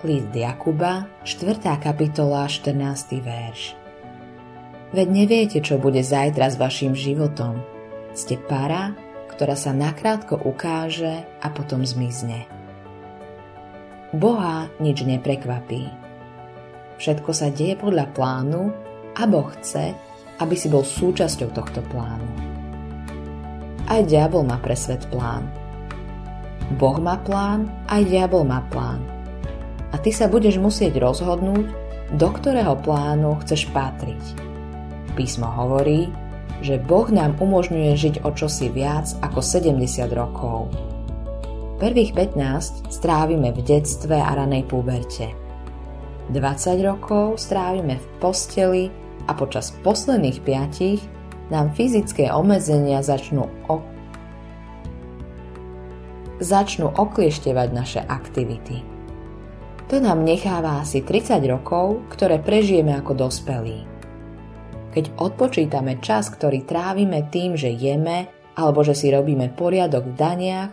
List 0.00 0.32
Jakuba, 0.32 1.04
4. 1.28 1.60
kapitola, 1.76 2.48
14. 2.48 3.20
verš. 3.20 3.76
Veď 4.96 5.08
neviete, 5.12 5.60
čo 5.60 5.76
bude 5.76 6.00
zajtra 6.00 6.48
s 6.48 6.56
vašim 6.56 6.96
životom. 6.96 7.60
Ste 8.16 8.40
para, 8.40 8.96
ktorá 9.28 9.52
sa 9.52 9.76
nakrátko 9.76 10.40
ukáže 10.40 11.28
a 11.44 11.52
potom 11.52 11.84
zmizne. 11.84 12.48
Boha 14.16 14.72
nič 14.80 15.04
neprekvapí. 15.04 15.92
Všetko 16.96 17.36
sa 17.36 17.52
deje 17.52 17.76
podľa 17.76 18.08
plánu 18.16 18.72
a 19.20 19.28
Boh 19.28 19.52
chce, 19.52 19.92
aby 20.40 20.56
si 20.56 20.72
bol 20.72 20.80
súčasťou 20.80 21.52
tohto 21.52 21.84
plánu. 21.92 22.28
Aj 23.84 24.00
diabol 24.00 24.48
má 24.48 24.56
pre 24.64 24.80
svet 24.80 25.04
plán. 25.12 25.44
Boh 26.80 26.96
má 26.96 27.20
plán, 27.20 27.68
aj 27.84 28.00
diabol 28.08 28.48
má 28.48 28.64
plán 28.72 29.19
a 29.90 29.96
ty 29.98 30.14
sa 30.14 30.30
budeš 30.30 30.62
musieť 30.62 30.98
rozhodnúť, 31.02 31.66
do 32.14 32.28
ktorého 32.30 32.78
plánu 32.78 33.38
chceš 33.42 33.70
patriť. 33.70 34.22
Písmo 35.14 35.46
hovorí, 35.50 36.10
že 36.60 36.76
Boh 36.78 37.08
nám 37.08 37.38
umožňuje 37.40 37.92
žiť 37.96 38.14
o 38.26 38.30
čosi 38.34 38.68
viac 38.68 39.10
ako 39.24 39.40
70 39.40 39.80
rokov. 40.12 40.68
Prvých 41.80 42.12
15 42.12 42.92
strávime 42.92 43.56
v 43.56 43.60
detstve 43.64 44.20
a 44.20 44.36
ranej 44.36 44.68
púberte. 44.68 45.32
20 46.30 46.36
rokov 46.84 47.40
strávime 47.40 47.96
v 47.96 48.06
posteli 48.20 48.84
a 49.26 49.32
počas 49.32 49.72
posledných 49.80 50.44
5 50.44 51.50
nám 51.50 51.72
fyzické 51.74 52.30
obmedzenia 52.30 53.02
začnú 53.02 53.48
o... 53.66 53.82
začnú 56.38 56.92
oklieštevať 56.94 57.68
naše 57.74 58.00
aktivity. 58.04 58.99
To 59.90 59.98
nám 59.98 60.22
necháva 60.22 60.86
asi 60.86 61.02
30 61.02 61.42
rokov, 61.50 62.06
ktoré 62.14 62.38
prežijeme 62.38 62.94
ako 62.94 63.26
dospelí. 63.26 63.82
Keď 64.94 65.18
odpočítame 65.18 65.98
čas, 65.98 66.30
ktorý 66.30 66.62
trávime 66.62 67.26
tým, 67.26 67.58
že 67.58 67.74
jeme 67.74 68.30
alebo 68.54 68.86
že 68.86 68.94
si 68.94 69.10
robíme 69.10 69.50
poriadok 69.58 70.14
v 70.14 70.14
daniach, 70.14 70.70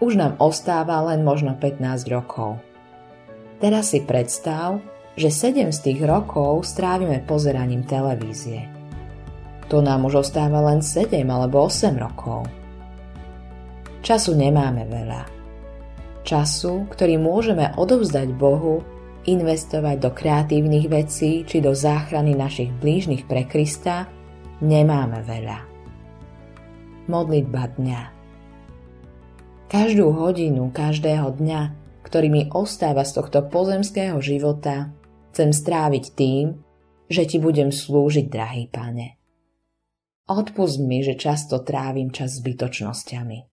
už 0.00 0.16
nám 0.16 0.40
ostáva 0.40 1.04
len 1.04 1.20
možno 1.20 1.52
15 1.52 2.08
rokov. 2.08 2.56
Teraz 3.60 3.92
si 3.92 4.00
predstav, 4.00 4.80
že 5.20 5.28
7 5.28 5.68
z 5.72 5.92
tých 5.92 6.00
rokov 6.08 6.64
strávime 6.64 7.20
pozeraním 7.28 7.84
televízie. 7.84 8.72
To 9.68 9.84
nám 9.84 10.08
už 10.08 10.24
ostáva 10.24 10.64
len 10.64 10.80
7 10.80 11.12
alebo 11.28 11.68
8 11.68 11.92
rokov. 12.00 12.48
Času 14.00 14.32
nemáme 14.32 14.88
veľa 14.88 15.35
času, 16.26 16.90
ktorý 16.90 17.22
môžeme 17.22 17.70
odovzdať 17.78 18.34
Bohu, 18.34 18.82
investovať 19.30 19.96
do 20.02 20.10
kreatívnych 20.10 20.90
vecí 20.90 21.46
či 21.46 21.62
do 21.62 21.70
záchrany 21.70 22.34
našich 22.34 22.74
blížnych 22.82 23.30
pre 23.30 23.46
Krista, 23.46 24.10
nemáme 24.58 25.22
veľa. 25.22 25.58
Modlitba 27.06 27.70
dňa 27.78 28.02
Každú 29.66 30.14
hodinu 30.14 30.70
každého 30.70 31.42
dňa, 31.42 31.62
ktorý 32.06 32.26
mi 32.30 32.42
ostáva 32.54 33.02
z 33.02 33.18
tohto 33.18 33.46
pozemského 33.50 34.18
života, 34.22 34.94
chcem 35.34 35.50
stráviť 35.50 36.04
tým, 36.14 36.54
že 37.10 37.26
ti 37.26 37.42
budem 37.42 37.74
slúžiť, 37.74 38.26
drahý 38.30 38.70
pane. 38.70 39.18
Odpust 40.26 40.82
mi, 40.82 41.02
že 41.02 41.18
často 41.18 41.62
trávim 41.62 42.10
čas 42.10 42.38
zbytočnosťami. 42.42 43.55